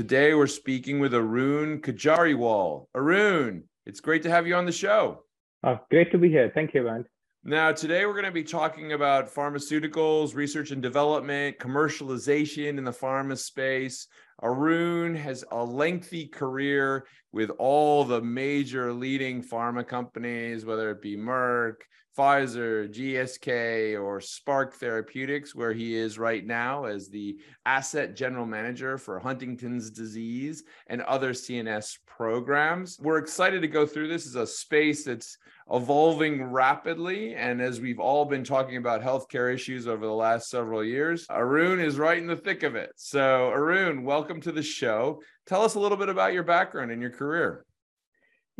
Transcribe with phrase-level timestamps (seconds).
[0.00, 2.86] Today we're speaking with Arun Kajariwal.
[2.94, 5.24] Arun, it's great to have you on the show.
[5.62, 6.50] Oh, great to be here.
[6.54, 7.04] Thank you, man.
[7.44, 12.90] Now, today we're going to be talking about pharmaceuticals, research and development, commercialization in the
[12.90, 14.06] pharma space.
[14.42, 21.14] Arun has a lengthy career with all the major leading pharma companies, whether it be
[21.14, 21.74] Merck,
[22.16, 28.98] Pfizer, GSK, or Spark Therapeutics, where he is right now as the asset general manager
[28.98, 32.98] for Huntington's disease and other CNS programs.
[33.00, 35.38] We're excited to go through this as a space that's
[35.70, 37.34] evolving rapidly.
[37.34, 41.80] And as we've all been talking about healthcare issues over the last several years, Arun
[41.80, 42.92] is right in the thick of it.
[42.96, 45.22] So, Arun, welcome to the show.
[45.46, 47.64] Tell us a little bit about your background and your career.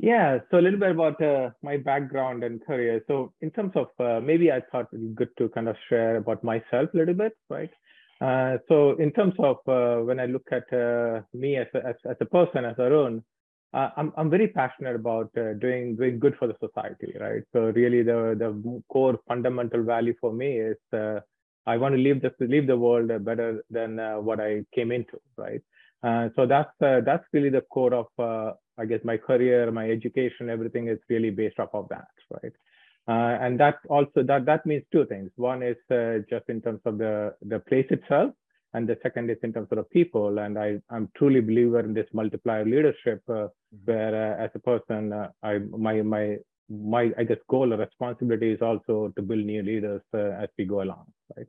[0.02, 3.04] Yeah, so a little bit about uh, my background and career.
[3.06, 6.16] So, in terms of uh, maybe I thought it'd be good to kind of share
[6.16, 7.68] about myself a little bit, right?
[8.18, 11.96] Uh, so, in terms of uh, when I look at uh, me as a, as,
[12.08, 13.22] as, a person, as Arun,
[13.74, 17.42] uh, I'm I'm very passionate about doing doing good for the society, right?
[17.52, 20.78] So, really, the the core fundamental value for me is
[21.66, 25.60] I want to leave the leave the world better than what I came into, right?
[26.34, 30.98] so that's that's really the core of I guess my career, my education, everything is
[31.08, 32.52] really based off of that, right?
[33.08, 35.30] Uh, and that also that that means two things.
[35.36, 38.32] One is uh, just in terms of the the place itself,
[38.74, 40.38] and the second is in terms of the people.
[40.38, 43.76] And I I'm truly believer in this multiplier leadership, uh, mm-hmm.
[43.84, 46.36] where uh, as a person, uh, I my my
[46.68, 50.64] my I guess goal or responsibility is also to build new leaders uh, as we
[50.64, 51.46] go along, right?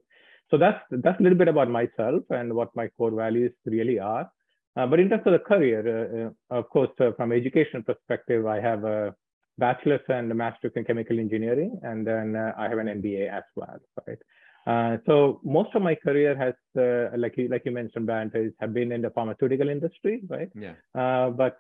[0.50, 4.30] So that's that's a little bit about myself and what my core values really are.
[4.78, 5.82] Uh, but in terms of the career,
[6.50, 9.14] uh, uh of course, uh, from education perspective, I have a
[9.58, 13.44] bachelor's and a master's in chemical engineering, and then uh, I have an MBA as
[13.56, 14.18] well, right?
[15.08, 16.54] so most of my career has,
[17.18, 20.50] like you like you mentioned, Bant, have been in the pharmaceutical industry, right?
[20.54, 20.76] Yeah.
[21.32, 21.58] but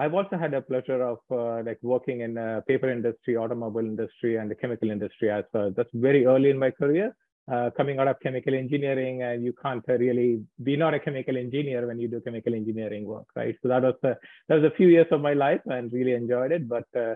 [0.00, 1.18] I've also had a pleasure of
[1.66, 5.70] like working in the paper industry, automobile industry, and the chemical industry as well.
[5.76, 7.14] That's very early in my career
[7.50, 11.86] uh, coming out of chemical engineering and you can't really be not a chemical engineer
[11.86, 13.54] when you do chemical engineering work right?
[13.62, 14.16] So that was a,
[14.48, 17.14] that was a few years of my life and really enjoyed it but uh,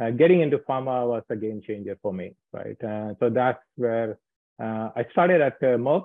[0.00, 2.76] uh, getting into pharma was a game changer for me right?
[2.84, 4.18] Uh, so that's where
[4.62, 6.04] uh, i started at uh, merck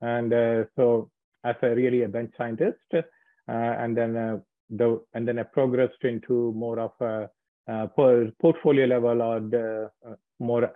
[0.00, 1.10] and so
[1.44, 2.78] as a really a bench scientist
[3.48, 6.92] and then the and then i progressed into more of
[7.68, 7.88] a
[8.40, 9.90] portfolio level or the
[10.40, 10.72] more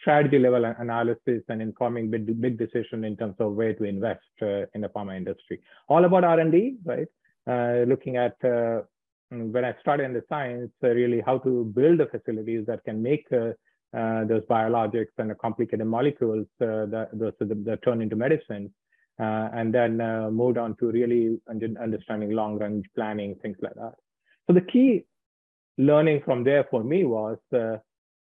[0.00, 4.66] strategy level analysis and informing big, big decision in terms of where to invest uh,
[4.74, 5.60] in the pharma industry.
[5.88, 7.08] All about R&D, right?
[7.46, 8.82] Uh, looking at uh,
[9.30, 13.02] when I started in the science, uh, really how to build the facilities that can
[13.02, 13.52] make uh,
[13.96, 18.72] uh, those biologics and the complicated molecules that, those, that turn into medicine.
[19.18, 19.98] and then
[20.32, 21.38] moved on to really
[21.80, 23.94] understanding long range planning, things like that.
[24.46, 25.04] So the key
[25.78, 27.38] learning from there for me was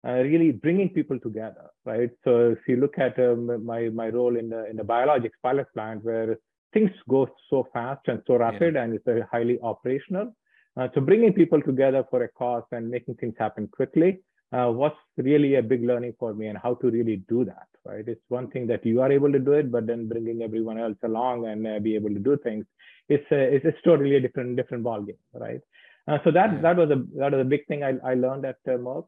[0.06, 2.10] uh, really bringing people together, right?
[2.24, 5.66] So if you look at um, my my role in the in the biologics pilot
[5.74, 6.36] plant, where
[6.72, 8.82] things go so fast and so rapid, yeah.
[8.82, 10.32] and it's very highly operational.
[10.76, 14.20] Uh, so bringing people together for a cause and making things happen quickly
[14.52, 18.06] uh, was really a big learning for me, and how to really do that, right?
[18.06, 20.96] It's one thing that you are able to do it, but then bringing everyone else
[21.02, 22.64] along and uh, be able to do things,
[23.08, 25.60] it's a, it's a totally a different different ballgame, right?
[26.06, 26.60] Uh, so that yeah.
[26.60, 29.06] that was a that was a big thing I, I learned at uh, Merck.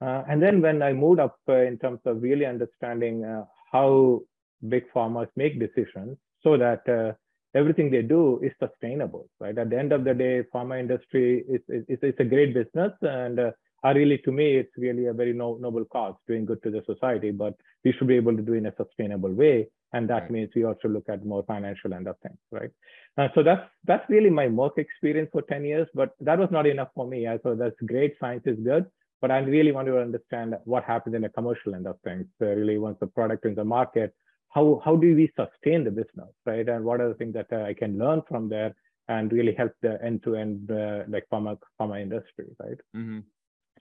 [0.00, 4.20] Uh, and then when I moved up uh, in terms of really understanding uh, how
[4.68, 7.12] big pharmas make decisions so that uh,
[7.58, 9.56] everything they do is sustainable, right?
[9.56, 13.40] At the end of the day, pharma industry is, is, is a great business and
[13.40, 13.50] uh,
[13.94, 17.30] really, to me, it's really a very no, noble cause, doing good to the society,
[17.30, 17.54] but
[17.84, 19.68] we should be able to do it in a sustainable way.
[19.92, 20.30] And that right.
[20.30, 22.70] means we also look at more financial end of things, right?
[23.16, 26.66] Uh, so that's that's really my Merck experience for 10 years, but that was not
[26.66, 27.28] enough for me.
[27.28, 28.86] I thought that's great, science is good,
[29.20, 32.26] but I really want to understand what happens in the commercial end of things.
[32.38, 34.14] So really, once the product in the market,
[34.50, 36.68] how how do we sustain the business, right?
[36.68, 38.74] And what are the things that uh, I can learn from there
[39.08, 42.78] and really help the end-to-end uh, like pharma pharma industry, right?
[42.96, 43.20] Mm-hmm.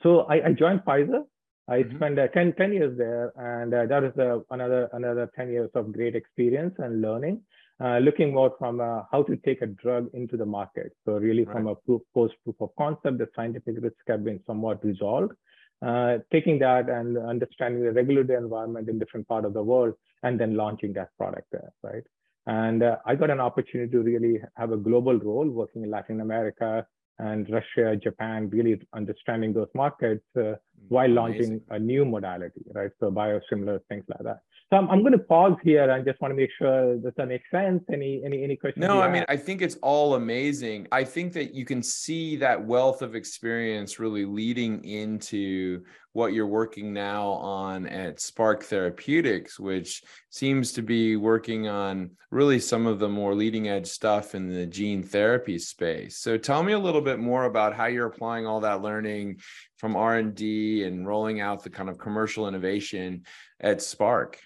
[0.03, 1.23] So I, I, joined Pfizer.
[1.67, 1.95] I mm-hmm.
[1.95, 5.69] spent uh, 10, 10, years there, and uh, that is uh, another another 10 years
[5.73, 7.41] of great experience and learning.
[7.83, 10.93] Uh, looking more from uh, how to take a drug into the market.
[11.05, 14.83] So really from a proof, post proof of concept, the scientific risks have been somewhat
[14.83, 15.33] resolved.
[15.85, 19.93] Uh, taking that and understanding the regulatory environment in different part of the world
[20.23, 22.03] and then launching that product there, right?
[22.47, 26.21] And uh, I got an opportunity to really have a global role working in Latin
[26.21, 26.87] America
[27.19, 30.53] and Russia, Japan, really understanding those markets uh,
[30.87, 32.91] while launching a new modality, right?
[32.99, 34.39] So biosimilars, things like that.
[34.71, 37.27] So I'm, I'm going to pause here and just want to make sure does that
[37.27, 37.83] make sense?
[37.91, 38.83] Any any any questions?
[38.83, 40.87] No, I mean I think it's all amazing.
[40.91, 45.83] I think that you can see that wealth of experience really leading into
[46.15, 52.57] what you're working now on at Spark Therapeutics, which seems to be working on really
[52.57, 56.17] some of the more leading edge stuff in the gene therapy space.
[56.17, 59.41] So tell me a little bit more about how you're applying all that learning
[59.75, 63.23] from R&D and rolling out the kind of commercial innovation
[63.59, 64.39] at Spark.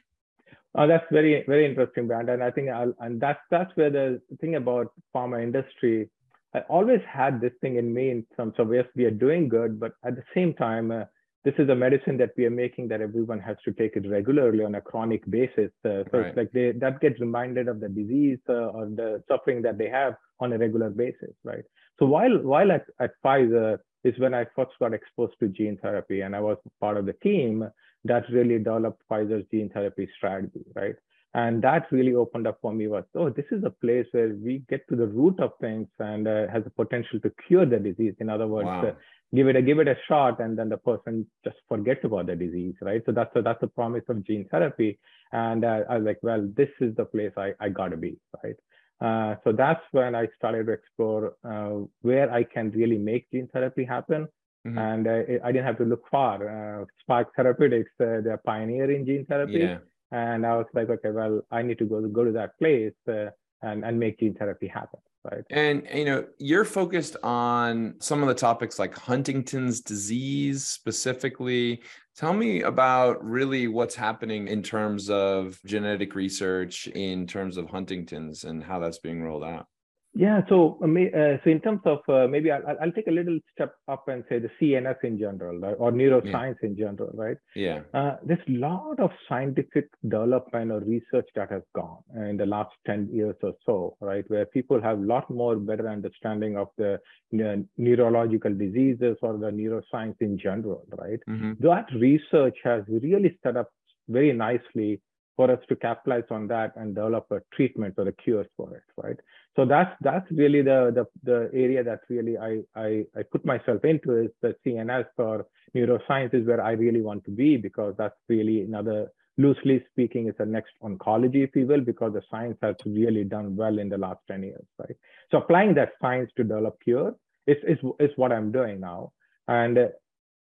[0.74, 2.36] Oh, that's very very interesting, Brandon.
[2.36, 6.10] And I think I'll, and that's that's where the thing about pharma industry.
[6.56, 9.80] I always had this thing in me in terms of yes, we are doing good,
[9.80, 11.06] but at the same time, uh,
[11.46, 14.64] this is a medicine that we are making that everyone has to take it regularly
[14.64, 15.72] on a chronic basis.
[15.86, 16.28] Uh, so right.
[16.28, 19.90] it's like they that gets reminded of the disease uh, or the suffering that they
[19.90, 21.64] have on a regular basis, right?
[21.98, 26.22] So while while at, at Pfizer is when I first got exposed to gene therapy,
[26.22, 27.70] and I was part of the team
[28.06, 30.96] that really developed Pfizer's gene therapy strategy, right?
[31.36, 34.64] And that really opened up for me was, oh, this is a place where we
[34.68, 38.16] get to the root of things and uh, has the potential to cure the disease.
[38.20, 38.96] In other words, wow.
[39.34, 42.36] Give it a give it a shot, and then the person just forgets about the
[42.36, 43.02] disease, right?
[43.06, 45.00] So that's a, that's the promise of gene therapy.
[45.31, 48.56] And uh, I was like, well, this is the place I, I gotta be, right?
[49.02, 53.48] Uh, so that's when I started to explore uh, where I can really make gene
[53.54, 54.28] therapy happen.
[54.68, 54.78] Mm-hmm.
[54.78, 56.81] And uh, I didn't have to look far.
[56.81, 59.60] Uh, Spark Therapeutics, uh, they're pioneering gene therapy.
[59.60, 59.78] Yeah.
[60.12, 63.30] And I was like, okay, well, I need to go go to that place uh,
[63.62, 65.00] and, and make gene therapy happen.
[65.24, 65.44] Right.
[65.50, 71.81] And you know, you're focused on some of the topics like Huntington's disease specifically.
[72.16, 78.45] Tell me about really what's happening in terms of genetic research in terms of Huntington's
[78.45, 79.68] and how that's being rolled out.
[80.16, 83.76] Yeah, so uh, so in terms of uh, maybe I'll, I'll take a little step
[83.88, 85.76] up and say the CNS in general, right?
[85.78, 86.70] or neuroscience yeah.
[86.70, 87.38] in general, right?
[87.56, 87.82] Yeah.
[87.94, 92.72] Uh, there's a lot of scientific development or research that has gone in the last
[92.88, 94.26] 10 years or so, right?
[94.30, 99.38] Where people have a lot more better understanding of the you know, neurological diseases or
[99.38, 101.20] the neuroscience in general, right?
[101.30, 101.54] Mm-hmm.
[101.60, 103.70] That research has really set up
[104.08, 105.02] very nicely
[105.40, 108.84] for us to capitalize on that and develop a treatment or a cure for it,
[109.02, 109.16] right?
[109.56, 113.86] So that's that's really the the, the area that really I, I I put myself
[113.86, 118.20] into is the CNS or neuroscience is where I really want to be because that's
[118.28, 119.08] really another
[119.38, 123.56] loosely speaking is the next oncology, if you will, because the science has really done
[123.56, 124.98] well in the last 10 years, right?
[125.32, 127.16] So applying that science to develop cure
[127.48, 129.14] is, is, is what I'm doing now.
[129.48, 129.78] And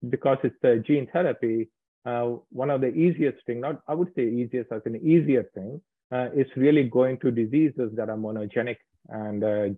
[0.08, 1.68] because it's the gene therapy,
[2.04, 5.80] uh, one of the easiest thing, not I would say easiest as an easier thing,
[6.12, 8.76] uh, is really going to diseases that are monogenic
[9.08, 9.68] and uh,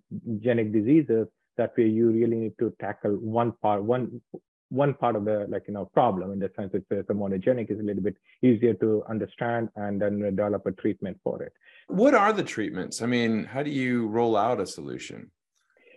[0.40, 1.26] genic diseases
[1.56, 4.20] that way you really need to tackle one part, one
[4.68, 7.78] one part of the like you know problem in the sense that the monogenic is
[7.78, 11.52] a little bit easier to understand and then develop a treatment for it.
[11.86, 13.00] What are the treatments?
[13.00, 15.30] I mean, how do you roll out a solution?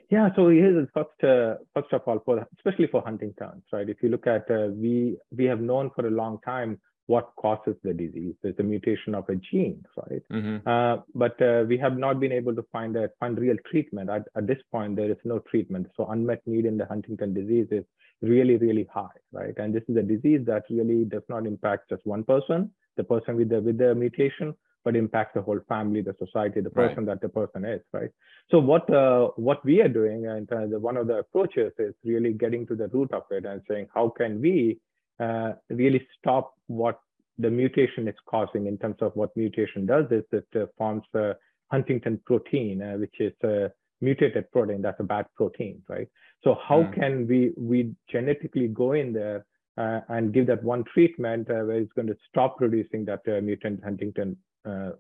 [0.10, 3.88] Yeah, so here's first, uh, first of all, for especially for Huntington's, right?
[3.88, 7.76] If you look at, uh, we we have known for a long time what causes
[7.84, 8.36] the disease.
[8.42, 10.22] There's a mutation of a gene, right?
[10.32, 10.68] Mm-hmm.
[10.68, 14.10] Uh, but uh, we have not been able to find a find real treatment.
[14.10, 15.88] At, at this point, there is no treatment.
[15.96, 17.84] So unmet need in the Huntington disease is
[18.22, 19.54] really, really high, right?
[19.58, 23.36] And this is a disease that really does not impact just one person, the person
[23.36, 24.56] with the with the mutation,
[24.90, 27.06] but impacts the whole family, the society, the person right.
[27.06, 28.10] that the person is, right?
[28.50, 31.94] So what uh, what we are doing, and uh, the, one of the approaches is
[32.04, 34.80] really getting to the root of it and saying how can we
[35.20, 37.00] uh, really stop what
[37.38, 41.36] the mutation is causing in terms of what mutation does is it uh, forms a
[41.72, 43.70] huntingtin protein, uh, which is a
[44.02, 44.82] mutated protein.
[44.82, 46.08] That's a bad protein, right?
[46.44, 46.96] So how mm.
[46.96, 49.46] can we we genetically go in there
[49.80, 53.40] uh, and give that one treatment uh, where it's going to stop producing that uh,
[53.42, 54.36] mutant huntingtin
[54.68, 54.92] uh,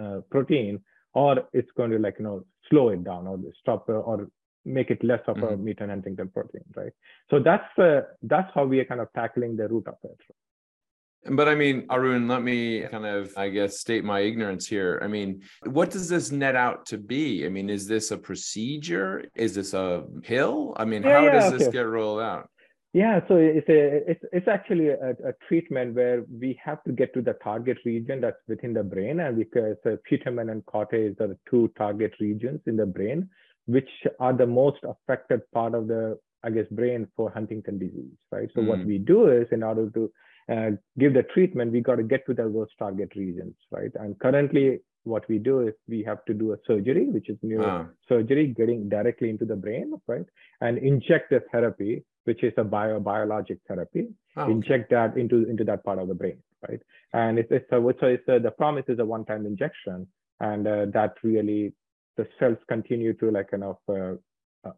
[0.00, 0.78] uh, protein,
[1.14, 4.28] or it's going to like you know slow it down or stop uh, or
[4.64, 5.54] make it less of mm-hmm.
[5.54, 6.92] a mutant huntingtin protein, right?
[7.30, 10.20] So that's uh, that's how we are kind of tackling the root of it.
[11.28, 15.00] But I mean, Arun, let me kind of, I guess, state my ignorance here.
[15.02, 17.44] I mean, what does this net out to be?
[17.44, 19.24] I mean, is this a procedure?
[19.34, 20.74] Is this a pill?
[20.76, 21.64] I mean, yeah, how yeah, does okay.
[21.64, 22.48] this get rolled out?
[22.96, 27.12] Yeah, so it's a it's it's actually a, a, treatment where we have to get
[27.12, 31.26] to the target region that's within the brain, and because uh, putamen and cortex are
[31.26, 33.28] the two target regions in the brain,
[33.66, 38.48] which are the most affected part of the I guess brain for Huntington disease, right?
[38.54, 38.68] So mm.
[38.68, 40.10] what we do is in order to
[40.50, 43.92] uh, give the treatment, we got to get to those target regions, right?
[43.96, 48.50] And currently, what we do is we have to do a surgery, which is neurosurgery,
[48.50, 48.54] ah.
[48.56, 50.26] getting directly into the brain, right?
[50.60, 55.64] And inject the therapy, which is a bio biologic therapy, oh, inject that into into
[55.64, 56.80] that part of the brain, right?
[57.12, 60.06] And it's, it's a, so it's a, the promise is a one-time injection,
[60.40, 61.72] and uh, that really
[62.16, 64.14] the cells continue to like kind of uh,
[64.68, 64.72] uh,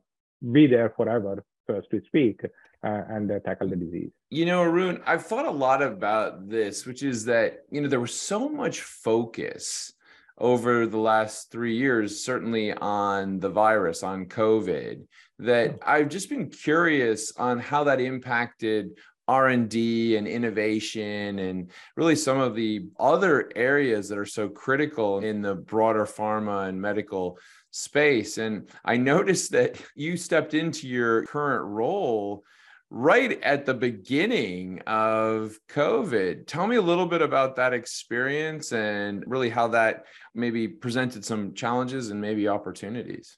[0.53, 2.41] be there forever, so to speak,
[2.85, 4.11] uh, and uh, tackle the disease.
[4.31, 8.01] You know, Arun, I've thought a lot about this, which is that you know there
[8.01, 9.93] was so much focus
[10.39, 15.07] over the last three years, certainly on the virus, on COVID,
[15.41, 18.91] that I've just been curious on how that impacted
[19.29, 25.43] r&d and innovation and really some of the other areas that are so critical in
[25.43, 27.39] the broader pharma and medical
[27.71, 28.39] space.
[28.39, 32.43] And i noticed that you stepped into your current role
[32.91, 36.47] right at the beginning of COVID.
[36.47, 40.05] Tell me a little bit about that experience and really how that
[40.35, 43.37] maybe presented some challenges and maybe opportunities.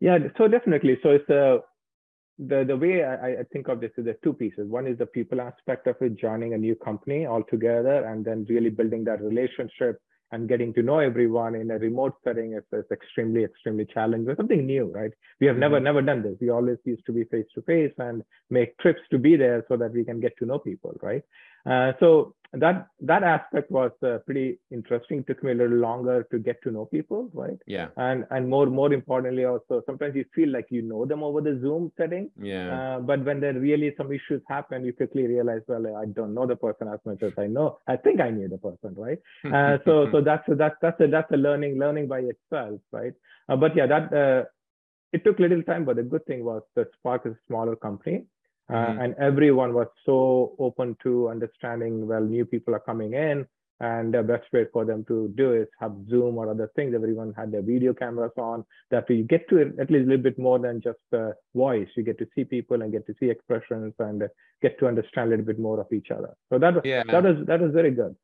[0.00, 0.98] Yeah, so definitely.
[1.02, 1.58] So it's a uh,
[2.38, 4.68] the the way I, I think of this is there two pieces.
[4.68, 8.68] One is the people aspect of it, joining a new company altogether, and then really
[8.68, 9.98] building that relationship
[10.32, 14.34] and getting to know everyone in a remote setting is, is extremely extremely challenging.
[14.36, 15.12] Something new right?
[15.40, 15.60] We have mm-hmm.
[15.60, 16.36] never never done this.
[16.40, 19.76] We always used to be face to face and make trips to be there so
[19.76, 21.22] that we can get to know people right
[21.66, 25.18] uh, so that that aspect was uh, pretty interesting.
[25.18, 27.58] It took me a little longer to get to know people, right?
[27.66, 27.88] Yeah.
[27.96, 31.58] And and more more importantly, also sometimes you feel like you know them over the
[31.60, 32.30] Zoom setting.
[32.40, 32.96] Yeah.
[32.96, 36.46] Uh, but when there really some issues happen, you quickly realize, well, I don't know
[36.46, 37.78] the person as much as I know.
[37.86, 39.18] I think I knew the person, right?
[39.56, 43.14] Uh, so so that's a, that's that's a that's a learning learning by itself, right?
[43.48, 44.44] Uh, but yeah, that uh,
[45.12, 48.24] it took little time, but the good thing was that Spark is a smaller company.
[48.68, 49.00] Uh, mm-hmm.
[49.00, 53.46] and everyone was so open to understanding well new people are coming in
[53.80, 57.32] and the best way for them to do is have zoom or other things everyone
[57.36, 60.58] had their video cameras on that you get to at least a little bit more
[60.58, 64.22] than just uh, voice you get to see people and get to see expressions and
[64.62, 67.02] get to understand a little bit more of each other so that was yeah.
[67.10, 68.16] that was that was very good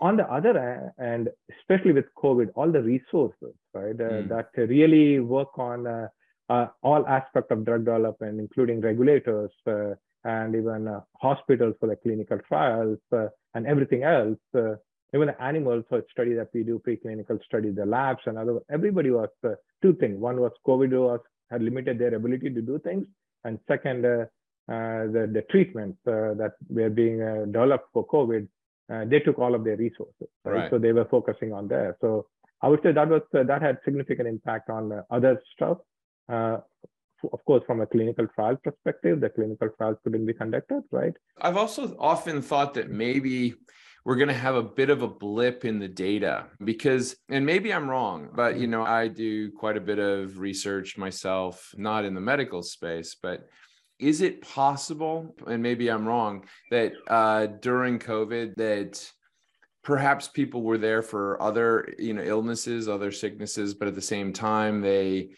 [0.00, 4.28] on the other end especially with covid all the resources right uh, mm.
[4.28, 6.08] that really work on uh,
[6.48, 11.96] uh, all aspects of drug development, including regulators uh, and even uh, hospitals for the
[11.96, 14.38] clinical trials uh, and everything else.
[14.54, 14.74] Uh,
[15.14, 18.58] even the animals so study that we do preclinical study, the labs and other.
[18.70, 19.50] Everybody was uh,
[19.82, 20.18] two things.
[20.18, 23.06] One was COVID was had limited their ability to do things,
[23.44, 24.28] and second, the
[24.66, 27.18] the treatments that were being
[27.52, 28.48] developed for COVID,
[29.08, 30.28] they took all of their resources.
[30.44, 30.54] Right?
[30.54, 30.70] right?
[30.70, 31.96] So they were focusing on there.
[32.00, 32.26] So
[32.60, 35.78] I would say that was that had significant impact on other stuff.
[36.28, 36.58] Uh,
[37.32, 41.14] of course, from a clinical trial perspective, the clinical trials couldn't be conducted, right?
[41.40, 43.54] I've also often thought that maybe
[44.06, 47.74] we're going to have a bit of a blip in the data because and maybe
[47.74, 52.14] i'm wrong but you know i do quite a bit of research myself not in
[52.14, 53.48] the medical space but
[53.98, 59.10] is it possible and maybe i'm wrong that uh, during covid that
[59.82, 64.32] perhaps people were there for other you know illnesses other sicknesses but at the same
[64.32, 65.30] time they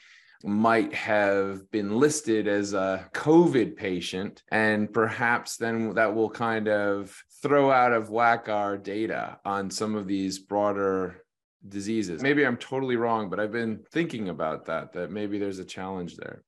[0.44, 7.16] might have been listed as a COVID patient, and perhaps then that will kind of
[7.42, 11.24] throw out of whack our data on some of these broader
[11.68, 12.22] diseases.
[12.22, 16.16] Maybe I'm totally wrong, but I've been thinking about that, that maybe there's a challenge
[16.16, 16.42] there.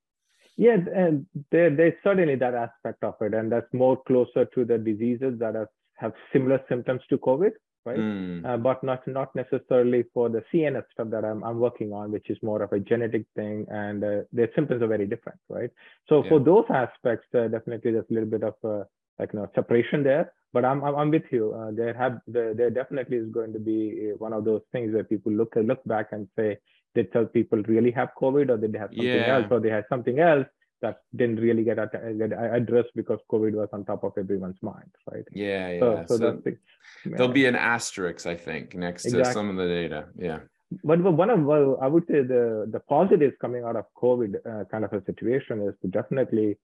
[0.57, 4.79] Yeah, and there, there's certainly that aspect of it, and that's more closer to the
[4.79, 7.53] diseases that have, have similar symptoms to COVID
[7.85, 7.99] right?
[7.99, 8.45] Mm.
[8.45, 12.31] Uh, but not not necessarily for the CNS stuff that I'm I'm working on, which
[12.31, 15.71] is more of a genetic thing, and uh, their symptoms are very different, right?
[16.09, 16.29] So yeah.
[16.31, 18.85] for those aspects, uh, definitely there's a little bit of uh,
[19.19, 20.33] like you know separation there.
[20.53, 21.55] But I'm I'm, I'm with you.
[21.55, 24.93] Uh, there have there, there definitely is going to be uh, one of those things
[24.93, 26.59] where people look look back and say,
[26.95, 29.37] did tell people really have COVID, or did they have something yeah.
[29.37, 30.47] else, or they had something else
[30.83, 35.25] that didn't really get, get addressed because COVID was on top of everyone's mind, right?
[35.33, 35.81] Yeah, yeah.
[35.81, 36.57] So, so, so the,
[37.05, 39.25] there'll be an asterisk, I think, next exactly.
[39.25, 40.07] to some of the data.
[40.19, 40.41] Yeah.
[40.85, 44.65] But one of well, I would say the the positives coming out of COVID uh,
[44.67, 46.59] kind of a situation is definitely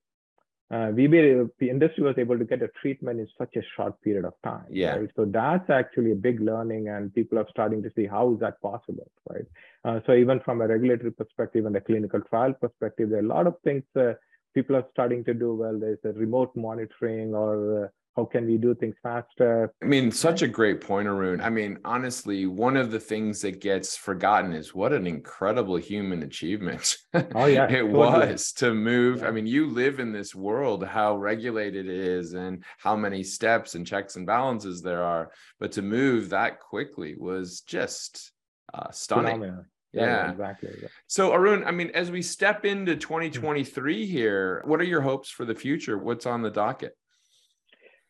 [0.69, 1.21] uh, we be,
[1.59, 4.65] the industry was able to get a treatment in such a short period of time.
[4.69, 4.95] Yeah.
[4.95, 5.09] Right?
[5.15, 8.61] So that's actually a big learning, and people are starting to see how is that
[8.61, 9.45] possible, right?
[9.85, 13.27] Uh, so even from a regulatory perspective and a clinical trial perspective, there are a
[13.27, 14.13] lot of things uh,
[14.53, 15.79] people are starting to do well.
[15.79, 19.71] There's a remote monitoring or uh, how can we do things faster?
[19.81, 21.39] I mean, such a great point, Arun.
[21.39, 26.23] I mean, honestly, one of the things that gets forgotten is what an incredible human
[26.23, 26.97] achievement.
[27.35, 27.65] Oh, yeah.
[27.69, 27.93] it totally.
[27.93, 29.19] was to move.
[29.19, 29.27] Yeah.
[29.27, 33.75] I mean, you live in this world, how regulated it is and how many steps
[33.75, 35.31] and checks and balances there are.
[35.59, 38.31] But to move that quickly was just
[38.73, 39.41] uh, stunning.
[39.41, 39.65] Phenomenal.
[39.93, 40.31] Yeah.
[40.31, 40.71] exactly.
[40.81, 40.87] Yeah.
[41.05, 45.45] So, Arun, I mean, as we step into 2023 here, what are your hopes for
[45.45, 45.97] the future?
[45.99, 46.95] What's on the docket?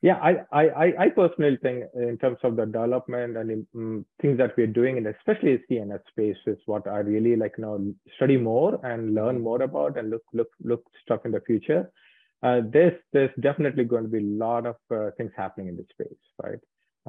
[0.01, 4.37] Yeah, I, I, I- I personally think in terms of the development and um, things
[4.37, 7.63] that we're doing, and especially in the CNS space, is what I really like, you
[7.63, 11.91] know, study more and learn more about and look, look, look stuff in the future.
[12.43, 15.87] Uh, there's, there's definitely going to be a lot of uh, things happening in this
[15.91, 16.59] space, right?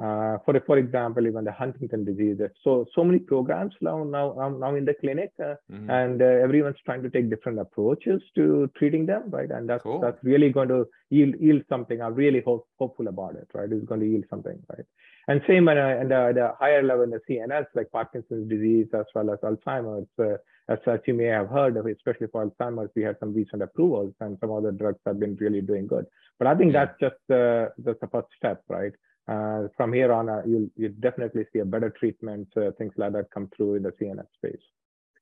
[0.01, 4.25] Uh, for for example, even the Huntington disease, so so many programs now now
[4.63, 5.89] now, in the clinic, uh, Mhm.
[5.89, 9.51] and uh, everyone's trying to take different approaches to treating them, right?
[9.51, 9.99] And that's Cool.
[9.99, 12.01] that's really going to yield yield something.
[12.01, 13.69] I'm really hope, hopeful about it, right?
[13.69, 14.85] It's going to yield something, right?
[15.27, 18.87] And same at a, at a, at higher level in the CNS, like Parkinson's disease
[18.93, 20.07] as well as Alzheimer's.
[20.17, 20.37] Uh,
[20.69, 24.13] as such, you may have heard of, especially for Alzheimer's, we had some recent approvals,
[24.21, 26.05] and some other drugs have been really doing good.
[26.37, 26.85] But I think Yeah.
[26.85, 28.93] that's just the that's the first step, right?
[29.29, 33.13] Uh, from here on, uh, you'll you definitely see a better treatment, uh, things like
[33.13, 34.61] that come through in the CNS space.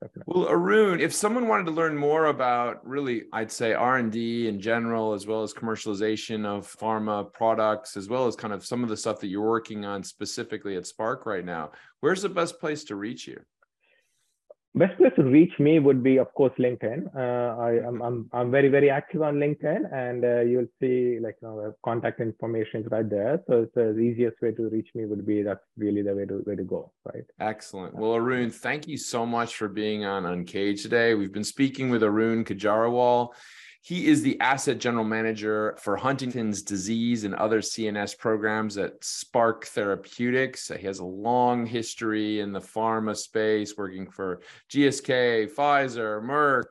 [0.01, 0.33] Definitely.
[0.33, 4.47] Well, Arun, if someone wanted to learn more about really, I'd say R and D
[4.47, 8.83] in general, as well as commercialization of pharma products, as well as kind of some
[8.83, 11.71] of the stuff that you're working on specifically at Spark right now,
[12.01, 13.39] where's the best place to reach you?
[14.77, 17.07] Best place to reach me would be, of course, LinkedIn.
[17.15, 21.37] Uh, I, I'm, I'm, I'm very, very active on LinkedIn, and uh, you'll see like
[21.41, 23.41] you know, contact information right there.
[23.47, 26.43] So it's the easiest way to reach me would be that's really the way to
[26.45, 27.23] way to go, right?
[27.39, 27.95] Excellent.
[27.95, 31.15] Well, Arun, thank you so much for being on Uncaged today.
[31.15, 33.29] We've been speaking with Arun Kajarawal.
[33.87, 39.65] He is the asset general manager for Huntington's disease and other CNS programs at Spark
[39.65, 40.67] Therapeutics.
[40.67, 46.65] He has a long history in the pharma space, working for GSK, Pfizer, Merck,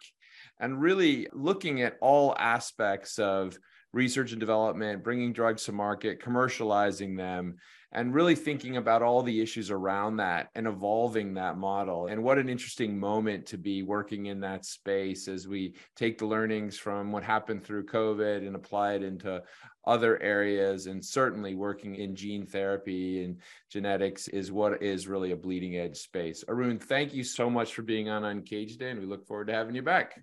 [0.61, 3.57] and really looking at all aspects of
[3.95, 7.57] research and development, bringing drugs to market, commercializing them,
[7.93, 12.09] and really thinking about all the issues around that and evolving that model.
[12.09, 16.27] And what an interesting moment to be working in that space as we take the
[16.27, 19.43] learnings from what happened through COVID and apply it into
[19.87, 20.87] other areas.
[20.87, 25.97] And certainly working in gene therapy and genetics is what is really a bleeding edge
[25.97, 26.45] space.
[26.49, 29.55] Arun, thank you so much for being on Uncaged Day, and we look forward to
[29.55, 30.21] having you back.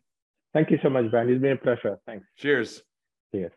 [0.54, 1.30] Thank you so much, Brian.
[1.30, 1.98] It's been a pleasure.
[2.06, 2.28] Thanks.
[2.38, 2.84] Cheers.
[3.34, 3.52] Cheers.